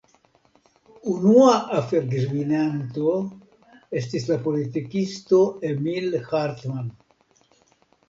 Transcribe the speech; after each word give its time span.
Unua 1.11 1.51
afergvidanto 1.81 3.13
estis 4.03 4.27
la 4.33 4.41
politikisto 4.49 5.45
Emil 5.75 6.21
Hartmann. 6.29 6.95